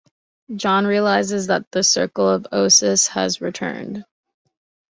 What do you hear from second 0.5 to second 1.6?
John realizes